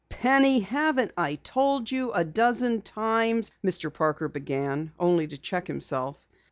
"Penny, 0.09 0.61
haven't 0.61 1.11
I 1.15 1.35
told 1.35 1.91
you 1.91 2.11
a 2.11 2.23
dozen 2.23 2.81
times" 2.81 3.51
Mr. 3.63 3.93
Parker 3.93 4.27
began, 4.29 4.91
only 4.99 5.27
to 5.27 5.37
check 5.37 5.67
himself. 5.67 6.25